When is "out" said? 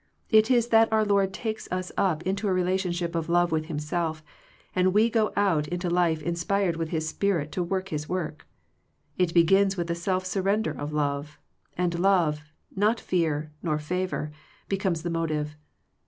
5.35-5.67